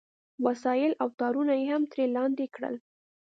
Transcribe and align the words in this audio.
وسایل 0.45 0.91
او 1.01 1.07
تارونه 1.19 1.53
یې 1.59 1.65
هم 1.73 1.83
ترې 1.91 2.05
لاندې 2.15 2.45
کړل 2.55 2.75